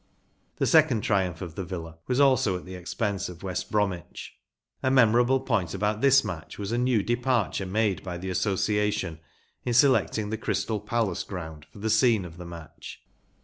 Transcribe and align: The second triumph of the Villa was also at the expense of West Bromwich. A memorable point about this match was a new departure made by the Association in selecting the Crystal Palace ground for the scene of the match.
The 0.55 0.65
second 0.65 1.01
triumph 1.01 1.43
of 1.43 1.53
the 1.53 1.63
Villa 1.63 1.99
was 2.07 2.19
also 2.19 2.57
at 2.57 2.65
the 2.65 2.73
expense 2.73 3.29
of 3.29 3.43
West 3.43 3.69
Bromwich. 3.69 4.33
A 4.81 4.89
memorable 4.89 5.39
point 5.39 5.75
about 5.75 6.01
this 6.01 6.23
match 6.23 6.57
was 6.57 6.71
a 6.71 6.77
new 6.79 7.03
departure 7.03 7.67
made 7.67 8.01
by 8.03 8.17
the 8.17 8.31
Association 8.31 9.19
in 9.63 9.75
selecting 9.75 10.31
the 10.31 10.39
Crystal 10.39 10.79
Palace 10.79 11.21
ground 11.21 11.67
for 11.71 11.77
the 11.77 11.89
scene 11.91 12.25
of 12.25 12.37
the 12.37 12.47
match. 12.47 13.03